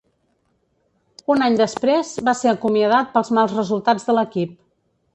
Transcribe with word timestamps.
Un 1.33 1.43
any 1.49 1.59
després, 1.61 2.15
va 2.31 2.35
ser 2.41 2.51
acomiadat 2.55 3.15
pels 3.19 3.33
mals 3.41 3.57
resultats 3.63 4.09
de 4.11 4.21
l'equip. 4.21 4.61